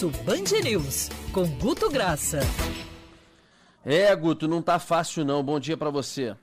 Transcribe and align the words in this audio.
Almoço 0.00 0.10
Band 0.24 0.60
News, 0.64 1.10
com 1.32 1.46
Guto 1.58 1.90
Graça. 1.90 2.38
É, 3.84 4.14
Guto, 4.16 4.48
não 4.48 4.62
tá 4.62 4.78
fácil 4.78 5.26
não. 5.26 5.42
Bom 5.42 5.60
dia 5.60 5.76
para 5.76 5.90
você. 5.90 6.34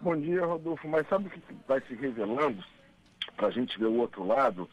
Bom 0.00 0.16
dia, 0.16 0.44
Rodolfo. 0.44 0.86
Mas 0.86 1.08
sabe 1.08 1.26
o 1.26 1.30
que 1.30 1.40
vai 1.66 1.80
se 1.80 1.94
revelando? 1.94 2.62
Para 3.36 3.48
a 3.48 3.50
gente 3.50 3.76
ver 3.76 3.86
o 3.86 3.96
outro 3.96 4.24
lado, 4.24 4.68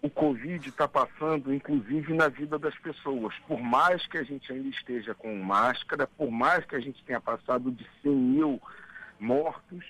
o 0.00 0.08
Covid 0.08 0.68
está 0.68 0.86
passando, 0.86 1.52
inclusive, 1.52 2.14
na 2.14 2.28
vida 2.28 2.56
das 2.56 2.76
pessoas. 2.78 3.34
Por 3.48 3.60
mais 3.60 4.06
que 4.06 4.18
a 4.18 4.22
gente 4.22 4.52
ainda 4.52 4.68
esteja 4.68 5.12
com 5.14 5.34
máscara, 5.36 6.06
por 6.06 6.30
mais 6.30 6.64
que 6.64 6.76
a 6.76 6.80
gente 6.80 7.02
tenha 7.04 7.20
passado 7.20 7.72
de 7.72 7.84
100 8.02 8.12
mil 8.12 8.62
mortos, 9.18 9.84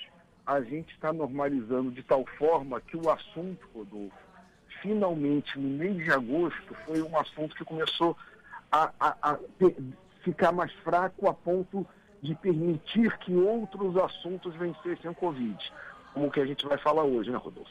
a 0.47 0.63
gente 0.63 0.95
está 0.95 1.13
normalizando 1.13 1.91
de 1.91 2.03
tal 2.03 2.25
forma 2.39 2.81
que 2.81 2.97
o 2.97 3.11
assunto, 3.11 3.69
Rodolfo, 3.75 4.32
finalmente, 4.83 5.59
no 5.59 5.69
mês 5.69 5.97
de 5.97 6.11
agosto, 6.11 6.75
foi 6.85 7.01
um 7.01 7.17
assunto 7.17 7.55
que 7.55 7.65
começou 7.65 8.17
a, 8.71 8.91
a, 9.01 9.17
a 9.23 9.39
ficar 10.23 10.53
mais 10.53 10.73
fraco 10.85 11.29
a 11.29 11.33
ponto 11.33 11.87
de 12.21 12.35
permitir 12.35 13.17
que 13.19 13.35
outros 13.35 13.97
assuntos 13.97 14.55
vencessem 14.57 15.11
o 15.11 15.15
Covid, 15.15 15.73
como 16.13 16.27
o 16.27 16.31
que 16.31 16.41
a 16.41 16.47
gente 16.47 16.67
vai 16.67 16.79
falar 16.79 17.05
hoje, 17.05 17.31
né, 17.31 17.37
Rodolfo? 17.37 17.71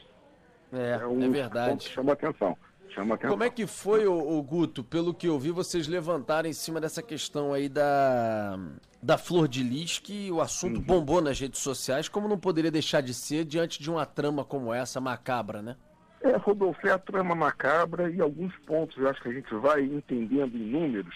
É, 0.72 0.98
é, 1.00 1.06
um 1.06 1.22
é 1.22 1.28
verdade. 1.28 1.88
chama 1.88 2.12
atenção. 2.12 2.56
Chama 2.88 3.14
atenção. 3.14 3.30
Como 3.30 3.44
é 3.44 3.50
que 3.50 3.66
foi, 3.66 4.06
o, 4.06 4.38
o, 4.38 4.42
Guto, 4.42 4.82
pelo 4.82 5.14
que 5.14 5.26
eu 5.26 5.38
vi, 5.38 5.50
vocês 5.50 5.86
levantaram 5.86 6.48
em 6.48 6.52
cima 6.52 6.80
dessa 6.80 7.02
questão 7.02 7.52
aí 7.52 7.68
da, 7.68 8.58
da 9.02 9.16
flor 9.16 9.48
de 9.48 9.62
lis, 9.62 9.98
que 9.98 10.30
o 10.30 10.40
assunto 10.40 10.76
uhum. 10.76 10.82
bombou 10.82 11.20
nas 11.20 11.38
redes 11.38 11.60
sociais, 11.60 12.08
como 12.08 12.28
não 12.28 12.38
poderia 12.38 12.70
deixar 12.70 13.00
de 13.00 13.14
ser 13.14 13.44
diante 13.44 13.82
de 13.82 13.90
uma 13.90 14.04
trama 14.04 14.44
como 14.44 14.72
essa, 14.72 15.00
macabra, 15.00 15.62
né? 15.62 15.76
É, 16.22 16.36
Rodolfo, 16.36 16.86
é 16.86 16.92
a 16.92 16.98
trama 16.98 17.34
macabra 17.34 18.08
e 18.08 18.20
alguns 18.20 18.54
pontos 18.58 18.96
eu 18.96 19.08
acho 19.08 19.20
que 19.20 19.28
a 19.28 19.32
gente 19.32 19.52
vai 19.56 19.82
entendendo 19.82 20.56
em 20.56 20.70
números 20.70 21.14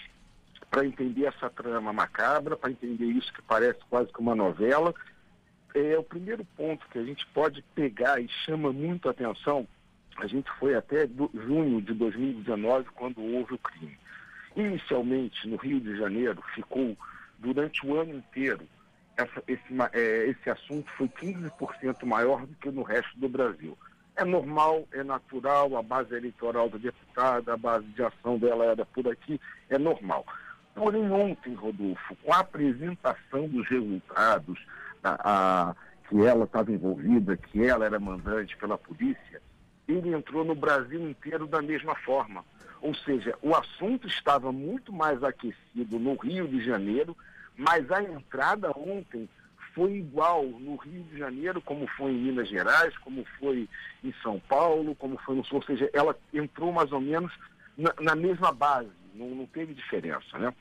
para 0.69 0.85
entender 0.85 1.25
essa 1.25 1.49
trama 1.49 1.93
macabra, 1.93 2.57
para 2.57 2.71
entender 2.71 3.05
isso 3.05 3.31
que 3.31 3.41
parece 3.41 3.79
quase 3.89 4.11
que 4.11 4.19
uma 4.19 4.35
novela. 4.35 4.93
É 5.73 5.97
o 5.97 6.03
primeiro 6.03 6.43
ponto 6.57 6.85
que 6.89 6.99
a 6.99 7.03
gente 7.03 7.25
pode 7.27 7.61
pegar 7.73 8.19
e 8.19 8.27
chama 8.45 8.73
muito 8.73 9.07
a 9.07 9.11
atenção. 9.11 9.65
A 10.17 10.27
gente 10.27 10.51
foi 10.59 10.75
até 10.75 11.07
do, 11.07 11.31
junho 11.33 11.81
de 11.81 11.93
2019 11.93 12.89
quando 12.95 13.21
houve 13.21 13.53
o 13.53 13.59
crime. 13.59 13.97
Inicialmente, 14.57 15.47
no 15.47 15.55
Rio 15.55 15.79
de 15.79 15.95
Janeiro, 15.95 16.41
ficou 16.53 16.97
durante 17.37 17.85
o 17.85 17.97
ano 17.97 18.15
inteiro. 18.15 18.67
Essa, 19.15 19.41
esse, 19.47 19.63
é, 19.93 20.27
esse 20.27 20.49
assunto 20.49 20.91
foi 20.97 21.07
15% 21.07 22.05
maior 22.05 22.45
do 22.45 22.55
que 22.55 22.69
no 22.69 22.81
resto 22.81 23.17
do 23.17 23.29
Brasil. 23.29 23.77
É 24.17 24.25
normal, 24.25 24.87
é 24.91 25.03
natural, 25.03 25.77
a 25.77 25.83
base 25.83 26.15
eleitoral 26.15 26.69
da 26.69 26.77
deputada, 26.79 27.53
a 27.53 27.57
base 27.57 27.85
de 27.85 28.03
ação 28.03 28.39
dela 28.39 28.65
era 28.65 28.83
por 28.83 29.07
aqui, 29.07 29.39
é 29.69 29.77
normal. 29.77 30.25
Porém, 30.73 31.09
ontem, 31.11 31.53
Rodolfo, 31.53 32.15
com 32.23 32.33
a 32.33 32.39
apresentação 32.39 33.47
dos 33.47 33.67
resultados, 33.67 34.59
a, 35.03 35.69
a 35.69 35.75
que 36.09 36.25
ela 36.25 36.45
estava 36.45 36.71
envolvida, 36.71 37.37
que 37.37 37.63
ela 37.63 37.85
era 37.85 37.99
mandante 37.99 38.57
pela 38.57 38.77
polícia, 38.77 39.41
ele 39.87 40.13
entrou 40.13 40.43
no 40.43 40.55
Brasil 40.55 41.09
inteiro 41.09 41.45
da 41.45 41.61
mesma 41.61 41.95
forma. 41.95 42.43
Ou 42.81 42.95
seja, 42.95 43.37
o 43.41 43.55
assunto 43.55 44.07
estava 44.07 44.51
muito 44.51 44.91
mais 44.91 45.23
aquecido 45.23 45.99
no 45.99 46.15
Rio 46.15 46.47
de 46.47 46.63
Janeiro, 46.63 47.15
mas 47.55 47.89
a 47.91 48.01
entrada 48.01 48.71
ontem 48.75 49.29
foi 49.77 49.93
igual 49.93 50.43
no 50.43 50.75
Rio 50.75 51.03
de 51.03 51.19
Janeiro, 51.19 51.61
como 51.61 51.85
foi 51.89 52.11
em 52.11 52.17
Minas 52.17 52.49
Gerais, 52.49 52.97
como 52.97 53.23
foi 53.39 53.69
em 54.03 54.11
São 54.23 54.39
Paulo, 54.39 54.95
como 54.95 55.19
foi 55.19 55.35
no 55.35 55.45
Sul. 55.45 55.57
Ou 55.57 55.63
seja, 55.63 55.87
ela 55.93 56.17
entrou 56.33 56.73
mais 56.73 56.91
ou 56.91 56.99
menos 56.99 57.31
na, 57.77 57.93
na 58.01 58.15
mesma 58.15 58.51
base, 58.51 58.89
não, 59.13 59.29
não, 59.29 59.45
teve 59.45 59.75
diferença, 59.75 60.35
né? 60.39 60.51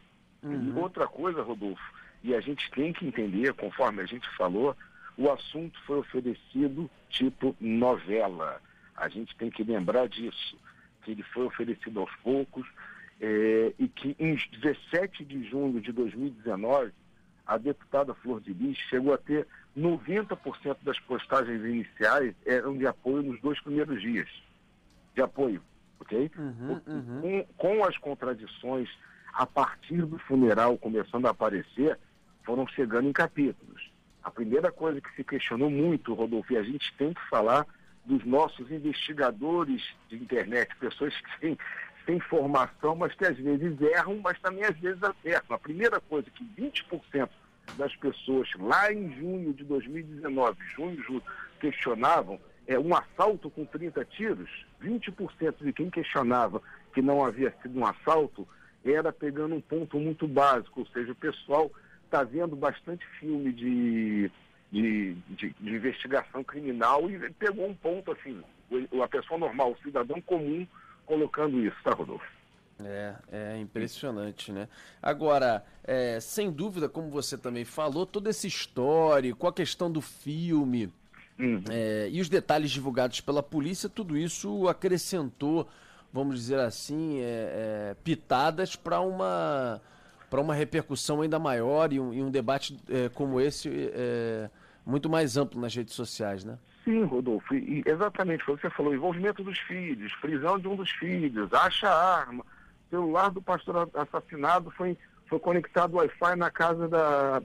Uhum. 0.42 0.75
E 0.77 0.78
outra 0.78 1.08
coisa, 1.08 1.42
Rodolfo, 1.42 1.83
e 2.23 2.34
a 2.34 2.41
gente 2.42 2.70
tem 2.73 2.92
que 2.92 3.07
entender, 3.07 3.55
conforme 3.55 4.02
a 4.02 4.07
gente 4.07 4.29
falou, 4.36 4.77
o 5.17 5.30
assunto 5.30 5.80
foi 5.86 5.98
oferecido 5.98 6.90
tipo 7.08 7.57
novela. 7.58 8.61
A 8.95 9.08
gente 9.08 9.35
tem 9.36 9.48
que 9.48 9.64
lembrar 9.64 10.11
disso, 10.11 10.58
que 11.02 11.13
ele 11.13 11.23
foi 11.23 11.46
oferecido 11.46 12.01
aos 12.01 12.14
poucos, 12.17 12.67
é, 13.19 13.73
e 13.79 13.89
que 13.89 14.14
em 14.19 14.36
17 14.61 15.24
de 15.24 15.42
junho 15.48 15.80
de 15.80 15.90
2019 15.90 16.92
a 17.46 17.57
deputada 17.57 18.12
Flor 18.14 18.40
de 18.40 18.52
Lis 18.52 18.77
chegou 18.90 19.14
a 19.14 19.18
ter 19.18 19.46
90% 19.77 20.77
das 20.83 20.98
postagens 21.01 21.64
iniciais 21.64 22.34
eram 22.45 22.77
de 22.77 22.86
apoio 22.86 23.23
nos 23.23 23.40
dois 23.40 23.61
primeiros 23.61 24.01
dias. 24.01 24.29
De 25.14 25.23
apoio, 25.23 25.62
ok? 26.01 26.30
Uhum, 26.36 26.80
uhum. 26.86 27.20
Com, 27.20 27.46
com, 27.57 27.84
as 27.84 27.96
contradições, 27.98 28.89
a 29.33 29.46
partir 29.46 30.02
do 30.02 30.18
funeral 30.18 30.77
começando 30.77 31.27
a 31.27 31.30
aparecer, 31.30 31.98
foram 32.42 32.67
chegando 32.67 33.08
em 33.08 33.12
capítulos. 33.12 33.90
A 34.23 34.30
primeira 34.30 34.73
coisa 34.73 35.01
que 35.01 35.14
se 35.14 35.23
questionou 35.23 35.70
muito, 35.70 36.14
Rodolfo, 36.14 36.52
e 36.52 36.57
a 36.57 36.63
gente 36.63 36.92
tem 36.95 37.13
que 37.13 37.28
falar 37.28 37.64
dos 38.05 38.24
nossos 38.24 38.70
investigadores 38.70 39.83
de 40.08 40.17
internet, 40.17 40.74
pessoas 40.77 41.14
que 41.17 41.40
têm 41.40 41.58
têm 42.06 42.20
formação, 42.20 42.94
mas 42.94 43.12
que 43.14 43.27
às 43.27 43.36
vezes 43.36 43.78
erram, 43.80 44.20
mas 44.22 44.39
também 44.40 44.64
às 44.64 44.78
vezes 44.78 45.02
acertam. 45.02 45.56
A 45.56 45.58
primeira 45.58 46.00
coisa 46.00 46.30
que 46.30 46.44
20% 46.44 47.28
das 47.77 47.94
pessoas 47.96 48.48
lá 48.58 48.92
em 48.92 49.12
junho 49.17 49.52
de 49.52 49.64
2019, 49.64 50.56
junho, 50.77 51.02
julho, 51.02 51.22
questionavam 51.61 52.39
é 52.66 52.78
um 52.78 52.95
assalto 52.95 53.50
com 53.50 53.64
30 53.64 54.05
tiros, 54.06 54.48
20% 54.83 55.55
de 55.61 55.72
quem 55.72 55.90
questionava 55.90 56.62
que 56.95 57.02
não 57.02 57.24
havia 57.24 57.55
sido 57.62 57.78
um 57.78 57.86
assalto 57.86 58.46
era 58.84 59.12
pegando 59.12 59.55
um 59.55 59.61
ponto 59.61 59.98
muito 59.98 60.28
básico, 60.28 60.80
ou 60.80 60.86
seja, 60.86 61.11
o 61.11 61.16
pessoal 61.16 61.70
está 62.05 62.22
vendo 62.22 62.55
bastante 62.55 63.05
filme 63.18 63.52
de, 63.52 64.30
de, 64.70 65.14
de, 65.28 65.55
de, 65.58 65.74
investigação 65.74 66.45
criminal 66.45 67.11
e 67.11 67.18
pegou 67.33 67.68
um 67.68 67.74
ponto 67.74 68.12
assim, 68.12 68.40
a 69.02 69.08
pessoa 69.08 69.39
normal, 69.39 69.72
o 69.72 69.83
cidadão 69.83 70.20
comum 70.20 70.66
colocando 71.06 71.58
isso, 71.64 71.77
tá, 71.83 71.92
Rodolfo? 71.92 72.27
É, 72.78 73.14
é 73.33 73.58
impressionante, 73.58 74.52
né? 74.52 74.68
Agora, 75.02 75.64
é, 75.83 76.20
sem 76.20 76.50
dúvida, 76.50 76.89
como 76.89 77.08
você 77.08 77.39
também 77.39 77.64
falou, 77.64 78.05
todo 78.05 78.28
esse 78.28 78.46
histórico, 78.46 79.46
a 79.46 79.52
questão 79.52 79.90
do 79.90 80.02
filme 80.02 80.92
uhum. 81.39 81.62
é, 81.70 82.08
e 82.11 82.20
os 82.20 82.28
detalhes 82.28 82.70
divulgados 82.70 83.20
pela 83.22 83.42
polícia, 83.42 83.89
tudo 83.89 84.16
isso 84.16 84.68
acrescentou, 84.68 85.66
vamos 86.12 86.36
dizer 86.36 86.58
assim, 86.58 87.20
é, 87.20 87.92
é 87.92 87.96
pitadas 88.05 88.77
para 88.77 89.00
uma 89.00 89.80
para 90.28 90.40
uma 90.40 90.55
repercussão 90.55 91.22
ainda 91.22 91.39
maior 91.39 91.92
e 91.92 92.00
um, 92.00 92.12
e 92.12 92.20
um 92.20 92.30
debate 92.30 92.77
é, 92.90 93.08
como 93.08 93.40
esse 93.40 93.70
é, 93.95 94.50
muito 94.86 95.11
mais 95.11 95.36
amplo 95.36 95.61
nas 95.61 95.74
redes 95.74 95.95
sociais, 95.95 96.45
né? 96.45 96.57
Sim, 96.85 97.02
Rodolfo, 97.02 97.52
e 97.52 97.83
exatamente 97.85 98.47
você 98.47 98.70
falou, 98.70 98.95
envolvimento 98.95 99.42
dos 99.42 99.58
filhos, 99.58 100.14
prisão 100.20 100.57
de 100.57 100.69
um 100.69 100.77
dos 100.77 100.91
filhos, 100.92 101.52
acha 101.52 101.91
arma, 101.91 102.45
celular 102.89 103.30
do 103.30 103.42
pastor 103.42 103.91
assassinado 103.95 104.70
foi, 104.70 104.96
foi 105.27 105.41
conectado 105.41 105.96
Wi-Fi 105.96 106.36
na 106.36 106.52
casa 106.52 106.86
da, 106.86 107.42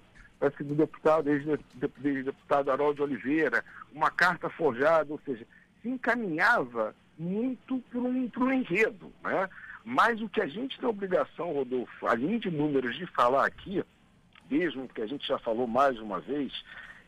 do 0.59 0.75
deputado, 0.75 1.27
ex-deputado 1.29 2.69
Harold 2.69 3.01
Oliveira, 3.01 3.65
uma 3.91 4.11
carta 4.11 4.47
forjada, 4.47 5.11
ou 5.11 5.19
seja, 5.25 5.47
se 5.81 5.89
encaminhava 5.89 6.93
muito 7.17 7.79
para 7.89 7.99
um, 7.99 8.29
um 8.37 8.53
enredo, 8.53 9.11
né? 9.23 9.49
Mas 9.83 10.21
o 10.21 10.29
que 10.29 10.41
a 10.41 10.47
gente 10.47 10.79
tem 10.79 10.87
obrigação, 10.87 11.53
Rodolfo, 11.53 12.05
além 12.05 12.37
de 12.37 12.51
números 12.51 12.95
de 12.95 13.07
falar 13.07 13.47
aqui, 13.47 13.83
mesmo 14.47 14.87
que 14.87 15.01
a 15.01 15.07
gente 15.07 15.27
já 15.27 15.39
falou 15.39 15.65
mais 15.65 15.99
uma 15.99 16.19
vez, 16.19 16.63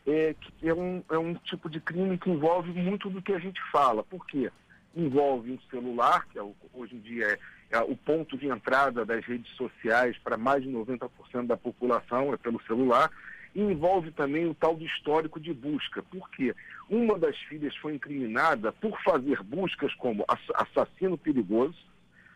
é, 0.06 0.34
é 0.62 0.74
um, 0.74 1.02
é 1.10 1.18
um 1.18 1.34
tipo 1.34 1.68
de 1.68 1.80
crime 1.80 2.18
que 2.18 2.30
envolve 2.30 2.70
muito 2.72 3.08
do 3.08 3.22
que 3.22 3.32
a 3.32 3.38
gente 3.38 3.60
fala. 3.70 4.02
Por 4.02 4.26
quê? 4.26 4.50
Envolve 4.94 5.52
um 5.52 5.58
celular, 5.70 6.26
que 6.28 6.38
é, 6.38 6.42
hoje 6.72 6.94
em 6.94 7.00
dia 7.00 7.26
é, 7.26 7.38
é, 7.76 7.80
o 7.80 7.96
ponto 7.96 8.36
de 8.36 8.46
entrada 8.46 9.04
das 9.04 9.24
redes 9.24 9.50
sociais 9.56 10.16
para 10.18 10.36
mais 10.36 10.62
de 10.62 10.70
90% 10.70 11.46
da 11.46 11.56
população, 11.56 12.32
é 12.32 12.36
pelo 12.36 12.62
celular, 12.62 13.10
e 13.54 13.60
envolve 13.60 14.10
também 14.10 14.46
o 14.46 14.54
tal 14.54 14.76
do 14.76 14.84
histórico 14.84 15.40
de 15.40 15.54
busca. 15.54 16.02
Por 16.02 16.28
quê? 16.30 16.54
Uma 16.88 17.18
das 17.18 17.36
filhas 17.38 17.74
foi 17.76 17.94
incriminada 17.94 18.72
por 18.72 19.00
fazer 19.02 19.42
buscas 19.42 19.94
como 19.94 20.24
assassino 20.54 21.16
perigoso, 21.16 21.78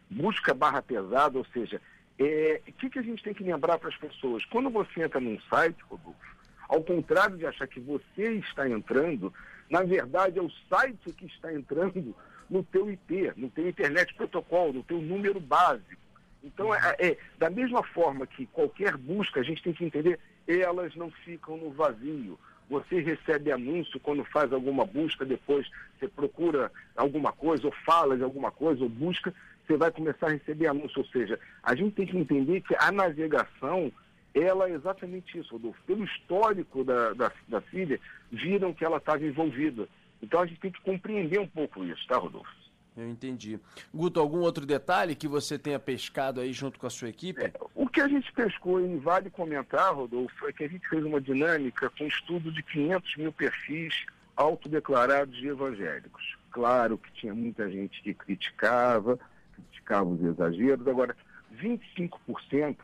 busca 0.08 0.54
barra 0.54 0.80
pesada, 0.80 1.36
ou 1.36 1.44
seja, 1.52 1.80
o 2.18 2.24
é, 2.24 2.62
que, 2.78 2.88
que 2.88 2.98
a 2.98 3.02
gente 3.02 3.22
tem 3.22 3.34
que 3.34 3.44
lembrar 3.44 3.78
para 3.78 3.90
as 3.90 3.96
pessoas? 3.96 4.44
Quando 4.46 4.70
você 4.70 5.02
entra 5.02 5.20
num 5.20 5.38
site, 5.42 5.76
Rodolfo, 5.88 6.37
ao 6.68 6.82
contrário 6.82 7.36
de 7.36 7.46
achar 7.46 7.66
que 7.66 7.80
você 7.80 8.34
está 8.34 8.68
entrando, 8.68 9.32
na 9.70 9.82
verdade 9.82 10.38
é 10.38 10.42
o 10.42 10.50
site 10.68 11.12
que 11.12 11.26
está 11.26 11.52
entrando 11.52 12.14
no 12.48 12.62
teu 12.62 12.90
IP, 12.90 13.32
no 13.36 13.50
teu 13.50 13.68
internet 13.68 14.14
protocolo, 14.14 14.74
no 14.74 14.82
teu 14.82 15.00
número 15.00 15.40
básico. 15.40 16.08
Então, 16.42 16.74
é, 16.74 16.96
é, 16.98 17.18
da 17.38 17.50
mesma 17.50 17.82
forma 17.82 18.26
que 18.26 18.46
qualquer 18.46 18.96
busca, 18.96 19.40
a 19.40 19.42
gente 19.42 19.62
tem 19.62 19.72
que 19.72 19.84
entender, 19.84 20.18
elas 20.46 20.94
não 20.94 21.10
ficam 21.10 21.56
no 21.56 21.70
vazio. 21.70 22.38
Você 22.70 23.00
recebe 23.00 23.50
anúncio 23.50 23.98
quando 23.98 24.24
faz 24.24 24.52
alguma 24.52 24.84
busca, 24.84 25.24
depois 25.24 25.68
você 25.98 26.06
procura 26.06 26.70
alguma 26.96 27.32
coisa, 27.32 27.66
ou 27.66 27.72
fala 27.84 28.16
de 28.16 28.22
alguma 28.22 28.50
coisa, 28.50 28.82
ou 28.82 28.88
busca. 28.88 29.34
você 29.66 29.76
vai 29.76 29.90
começar 29.90 30.26
a 30.26 30.32
receber 30.32 30.66
anúncio. 30.66 30.98
Ou 30.98 31.06
seja, 31.06 31.38
a 31.62 31.74
gente 31.74 31.94
tem 31.94 32.06
que 32.06 32.16
entender 32.16 32.60
que 32.60 32.74
a 32.78 32.92
navegação, 32.92 33.90
ela 34.40 34.68
é 34.68 34.72
exatamente 34.72 35.38
isso, 35.38 35.52
Rodolfo. 35.52 35.80
Pelo 35.86 36.04
histórico 36.04 36.84
da, 36.84 37.12
da, 37.12 37.32
da 37.46 37.60
filha, 37.60 38.00
viram 38.30 38.74
que 38.74 38.84
ela 38.84 38.98
estava 38.98 39.24
envolvida. 39.24 39.88
Então 40.22 40.40
a 40.40 40.46
gente 40.46 40.60
tem 40.60 40.70
que 40.70 40.80
compreender 40.82 41.38
um 41.38 41.46
pouco 41.46 41.84
isso, 41.84 42.06
tá, 42.06 42.16
Rodolfo? 42.16 42.50
Eu 42.96 43.08
entendi. 43.08 43.60
Guto, 43.94 44.18
algum 44.18 44.40
outro 44.40 44.66
detalhe 44.66 45.14
que 45.14 45.28
você 45.28 45.56
tenha 45.56 45.78
pescado 45.78 46.40
aí 46.40 46.52
junto 46.52 46.80
com 46.80 46.86
a 46.86 46.90
sua 46.90 47.08
equipe? 47.08 47.40
É, 47.40 47.52
o 47.72 47.88
que 47.88 48.00
a 48.00 48.08
gente 48.08 48.32
pescou 48.32 48.80
e 48.80 48.96
vale 48.96 49.30
comentar, 49.30 49.94
Rodolfo, 49.94 50.48
é 50.48 50.52
que 50.52 50.64
a 50.64 50.68
gente 50.68 50.86
fez 50.88 51.04
uma 51.04 51.20
dinâmica 51.20 51.88
com 51.90 52.04
estudo 52.04 52.50
de 52.50 52.60
500 52.64 53.16
mil 53.16 53.32
perfis 53.32 54.04
autodeclarados 54.36 55.36
de 55.36 55.46
evangélicos. 55.46 56.36
Claro 56.50 56.98
que 56.98 57.12
tinha 57.12 57.32
muita 57.32 57.70
gente 57.70 58.02
que 58.02 58.12
criticava, 58.12 59.18
criticava 59.52 60.08
os 60.08 60.22
exageros. 60.22 60.86
Agora, 60.88 61.16
25% 61.56 62.76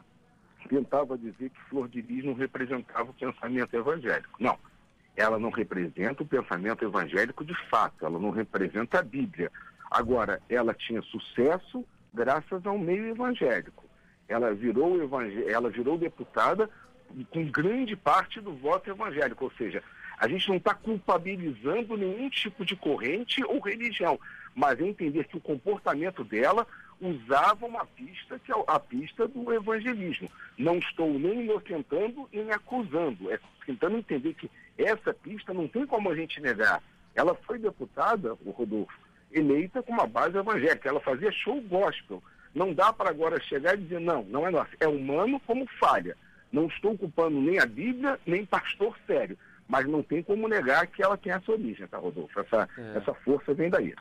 tentava 0.68 1.16
dizer 1.16 1.50
que 1.50 1.60
Flor 1.68 1.88
de 1.88 2.00
Lis 2.00 2.24
não 2.24 2.34
representava 2.34 3.10
o 3.10 3.14
pensamento 3.14 3.74
evangélico. 3.74 4.36
Não, 4.38 4.58
ela 5.16 5.38
não 5.38 5.50
representa 5.50 6.22
o 6.22 6.26
pensamento 6.26 6.84
evangélico 6.84 7.44
de 7.44 7.54
fato, 7.68 8.04
ela 8.04 8.18
não 8.18 8.30
representa 8.30 8.98
a 8.98 9.02
Bíblia. 9.02 9.50
Agora, 9.90 10.40
ela 10.48 10.74
tinha 10.74 11.02
sucesso 11.02 11.84
graças 12.12 12.64
ao 12.66 12.78
meio 12.78 13.06
evangélico. 13.06 13.84
Ela 14.28 14.54
virou, 14.54 15.02
evangé 15.02 15.50
ela 15.50 15.70
virou 15.70 15.98
deputada 15.98 16.68
com 17.30 17.44
grande 17.50 17.94
parte 17.94 18.40
do 18.40 18.54
voto 18.54 18.90
evangélico, 18.90 19.44
ou 19.44 19.52
seja, 19.52 19.82
a 20.18 20.26
gente 20.28 20.48
não 20.48 20.56
está 20.56 20.74
culpabilizando 20.74 21.96
nenhum 21.96 22.28
tipo 22.30 22.64
de 22.64 22.74
corrente 22.74 23.44
ou 23.44 23.60
religião, 23.60 24.18
mas 24.54 24.80
é 24.80 24.84
entender 24.84 25.24
que 25.24 25.36
o 25.36 25.40
comportamento 25.40 26.24
dela 26.24 26.66
usava 27.00 27.66
uma 27.66 27.84
pista 27.84 28.38
que 28.38 28.52
é 28.52 28.54
a 28.66 28.78
pista 28.78 29.28
do 29.28 29.52
evangelismo. 29.52 30.30
Não 30.58 30.78
estou 30.78 31.18
nem 31.18 31.44
inocentando 31.44 32.28
nem 32.32 32.50
acusando, 32.50 33.30
é 33.30 33.38
tentando 33.66 33.96
entender 33.96 34.34
que 34.34 34.50
essa 34.76 35.14
pista 35.14 35.54
não 35.54 35.68
tem 35.68 35.86
como 35.86 36.10
a 36.10 36.14
gente 36.14 36.40
negar. 36.40 36.82
Ela 37.14 37.34
foi 37.34 37.58
deputada, 37.58 38.34
o 38.44 38.50
Rodolfo, 38.50 38.98
eleita 39.32 39.82
com 39.82 39.92
uma 39.92 40.06
base 40.06 40.36
evangélica. 40.36 40.88
Ela 40.88 41.00
fazia 41.00 41.30
show 41.32 41.60
gospel. 41.62 42.22
Não 42.54 42.72
dá 42.72 42.92
para 42.92 43.10
agora 43.10 43.40
chegar 43.40 43.74
e 43.74 43.82
dizer, 43.82 44.00
não, 44.00 44.22
não 44.24 44.46
é 44.46 44.50
nossa. 44.50 44.70
É 44.80 44.86
humano 44.86 45.40
como 45.40 45.66
falha. 45.78 46.16
Não 46.52 46.66
estou 46.66 46.96
culpando 46.96 47.40
nem 47.40 47.58
a 47.58 47.66
Bíblia, 47.66 48.18
nem 48.26 48.46
pastor 48.46 48.96
sério. 49.06 49.36
Mas 49.66 49.86
não 49.86 50.02
tem 50.02 50.22
como 50.22 50.46
negar 50.46 50.86
que 50.86 51.02
ela 51.02 51.16
tem 51.16 51.32
essa 51.32 51.50
origem, 51.50 51.86
tá, 51.86 51.98
Rodolfo? 51.98 52.38
Essa, 52.38 52.68
é. 52.78 52.98
essa 52.98 53.14
força 53.14 53.54
vem 53.54 53.70
daí. 53.70 53.94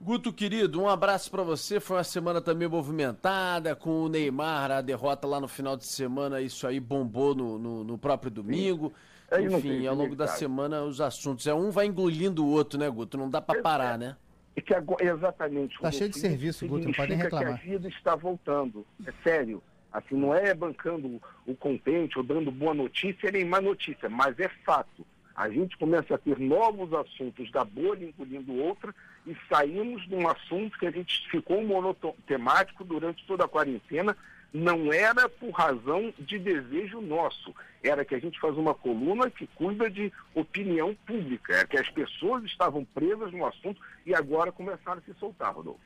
Guto, 0.00 0.32
querido, 0.32 0.80
um 0.80 0.88
abraço 0.88 1.30
para 1.30 1.42
você. 1.42 1.80
Foi 1.80 1.96
uma 1.96 2.04
semana 2.04 2.40
também 2.40 2.68
movimentada, 2.68 3.74
com 3.74 4.04
o 4.04 4.08
Neymar, 4.08 4.70
a 4.70 4.80
derrota 4.80 5.26
lá 5.26 5.40
no 5.40 5.48
final 5.48 5.76
de 5.76 5.86
semana, 5.86 6.40
isso 6.40 6.66
aí 6.66 6.78
bombou 6.78 7.34
no, 7.34 7.58
no, 7.58 7.84
no 7.84 7.98
próprio 7.98 8.30
domingo. 8.30 8.88
Sim. 8.88 9.18
É, 9.30 9.42
Enfim, 9.42 9.86
ao 9.86 9.94
longo 9.94 10.16
da 10.16 10.26
semana 10.26 10.82
os 10.84 11.00
assuntos. 11.00 11.46
É 11.46 11.52
um 11.52 11.70
vai 11.70 11.86
engolindo 11.86 12.44
o 12.44 12.48
outro, 12.48 12.78
né, 12.78 12.88
Guto? 12.88 13.18
Não 13.18 13.28
dá 13.28 13.42
para 13.42 13.60
parar, 13.60 13.94
é, 13.96 13.98
né? 13.98 14.16
É 14.56 14.60
que 14.60 14.72
agora, 14.72 15.04
exatamente. 15.04 15.74
Está 15.74 15.90
cheio 15.90 16.08
de 16.08 16.18
serviço, 16.18 16.66
Guto, 16.66 16.86
não 16.86 16.94
pode 16.94 17.10
nem 17.10 17.18
reclamar. 17.18 17.60
que 17.60 17.68
a 17.68 17.72
vida 17.72 17.88
está 17.88 18.14
voltando. 18.14 18.86
É 19.04 19.12
sério. 19.22 19.62
Assim, 19.92 20.16
não 20.16 20.34
é 20.34 20.54
bancando 20.54 21.20
o 21.46 21.54
contente 21.54 22.18
ou 22.18 22.24
dando 22.24 22.50
boa 22.50 22.72
notícia 22.72 23.30
nem 23.30 23.44
má 23.44 23.60
notícia, 23.60 24.08
mas 24.08 24.38
é 24.38 24.48
fato. 24.64 25.06
A 25.38 25.48
gente 25.48 25.78
começa 25.78 26.16
a 26.16 26.18
ter 26.18 26.36
novos 26.36 26.92
assuntos 26.92 27.48
da 27.52 27.62
bolha 27.64 28.04
engolindo 28.04 28.56
outra 28.56 28.92
e 29.24 29.36
saímos 29.48 30.04
de 30.08 30.16
um 30.16 30.26
assunto 30.26 30.76
que 30.76 30.84
a 30.84 30.90
gente 30.90 31.30
ficou 31.30 31.62
monotemático 31.64 32.82
durante 32.82 33.24
toda 33.24 33.44
a 33.44 33.48
quarentena, 33.48 34.16
não 34.52 34.92
era 34.92 35.28
por 35.28 35.50
razão 35.52 36.12
de 36.18 36.40
desejo 36.40 37.00
nosso, 37.00 37.54
era 37.84 38.04
que 38.04 38.16
a 38.16 38.18
gente 38.18 38.40
faz 38.40 38.56
uma 38.56 38.74
coluna 38.74 39.30
que 39.30 39.46
cuida 39.46 39.88
de 39.88 40.12
opinião 40.34 40.92
pública, 41.06 41.52
é 41.54 41.64
que 41.64 41.78
as 41.78 41.88
pessoas 41.88 42.42
estavam 42.42 42.84
presas 42.84 43.30
no 43.30 43.46
assunto 43.46 43.80
e 44.04 44.12
agora 44.12 44.50
começaram 44.50 44.98
a 44.98 45.02
se 45.02 45.14
soltar, 45.20 45.54
Rodolfo. 45.54 45.78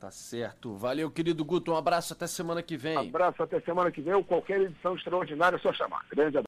Tá 0.00 0.10
certo. 0.10 0.74
Valeu, 0.74 1.10
querido 1.10 1.44
Guto. 1.44 1.72
Um 1.72 1.76
abraço 1.76 2.12
até 2.14 2.26
semana 2.26 2.62
que 2.62 2.76
vem. 2.76 2.96
Abraço 2.96 3.42
até 3.42 3.60
semana 3.60 3.90
que 3.90 4.00
vem 4.00 4.14
ou 4.14 4.24
qualquer 4.24 4.60
edição 4.60 4.94
extraordinária 4.94 5.56
é 5.56 5.58
só 5.58 5.72
chamar. 5.72 6.04
Grande 6.10 6.36
abraço. 6.36 6.42